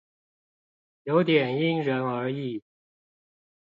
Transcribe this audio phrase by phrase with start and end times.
[1.03, 2.63] 有點因人而異